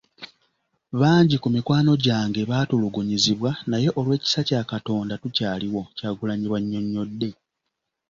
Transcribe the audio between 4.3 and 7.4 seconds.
kya Katonda tukyaliwo." Kyagulanyi bw'annyonnyodde.